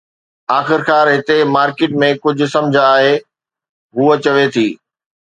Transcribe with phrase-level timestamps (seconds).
[0.59, 3.13] آخرڪار هتي مارڪيٽ ۾ ڪجهه سمجھ آهي،
[3.99, 4.67] هوء چوي ٿي